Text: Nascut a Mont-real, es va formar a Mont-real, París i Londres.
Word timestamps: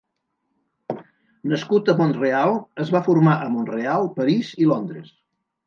Nascut 1.51 1.91
a 1.93 1.95
Mont-real, 1.99 2.55
es 2.85 2.93
va 2.97 3.03
formar 3.11 3.37
a 3.45 3.53
Mont-real, 3.59 4.11
París 4.19 4.53
i 4.67 4.71
Londres. 4.75 5.17